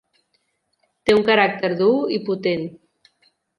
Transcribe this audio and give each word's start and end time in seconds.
Té 1.09 1.17
un 1.17 1.21
caràcter 1.29 1.71
dur 1.83 1.93
i 2.19 2.19
potent. 2.33 2.67